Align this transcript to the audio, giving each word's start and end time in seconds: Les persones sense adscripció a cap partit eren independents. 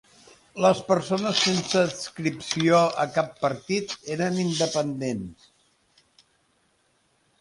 Les 0.65 0.79
persones 0.85 1.41
sense 1.47 1.81
adscripció 1.89 2.79
a 3.03 3.07
cap 3.19 3.37
partit 3.43 3.95
eren 4.17 4.41
independents. 4.45 5.53